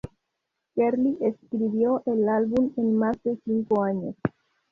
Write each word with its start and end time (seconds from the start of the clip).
Kerli 0.73 1.15
escribió 1.21 2.01
el 2.07 2.27
álbum 2.27 2.71
en 2.75 2.97
más 2.97 3.21
de 3.21 3.37
cinco 3.45 3.83
años. 3.83 4.15